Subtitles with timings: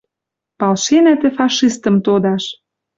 [0.59, 2.43] Палшенӓ тӹ фашистым тодаш